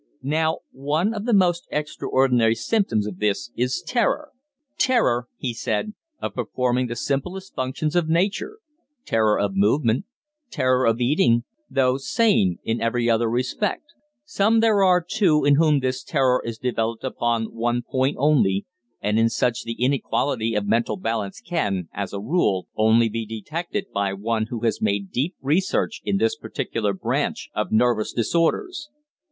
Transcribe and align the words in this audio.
Now 0.23 0.61
one 0.71 1.13
of 1.13 1.25
the 1.25 1.33
most 1.33 1.67
extraordinary 1.69 2.55
symptoms 2.55 3.05
of 3.05 3.19
this 3.19 3.51
is 3.55 3.83
terror. 3.85 4.29
Terror," 4.79 5.27
he 5.37 5.53
said, 5.53 5.93
"of 6.19 6.33
performing 6.33 6.87
the 6.87 6.95
simplest 6.95 7.53
functions 7.53 7.95
of 7.95 8.09
nature; 8.09 8.57
terror 9.05 9.37
of 9.39 9.51
movement, 9.55 10.05
terror 10.49 10.87
of 10.87 10.99
eating 11.01 11.43
though 11.69 11.97
sane 11.99 12.57
in 12.63 12.81
every 12.81 13.11
other 13.11 13.29
respect. 13.29 13.93
Some 14.25 14.59
there 14.59 14.81
are, 14.83 15.05
too, 15.07 15.45
in 15.45 15.57
whom 15.57 15.81
this 15.81 16.03
terror 16.03 16.41
is 16.43 16.57
developed 16.57 17.03
upon 17.03 17.53
one 17.53 17.83
point 17.83 18.15
only, 18.17 18.65
and 19.03 19.19
in 19.19 19.29
such 19.29 19.61
the 19.65 19.73
inequality 19.79 20.55
of 20.55 20.65
mental 20.65 20.97
balance 20.97 21.39
can, 21.41 21.89
as 21.93 22.11
a 22.11 22.19
rule, 22.19 22.67
only 22.75 23.07
be 23.07 23.23
detected 23.23 23.85
by 23.93 24.13
one 24.13 24.47
who 24.47 24.61
has 24.61 24.81
made 24.81 25.11
deep 25.11 25.35
research 25.43 26.01
in 26.03 26.17
this 26.17 26.35
particular 26.35 26.91
branch 26.91 27.51
of 27.53 27.71
nervous 27.71 28.11
disorders." 28.11 28.89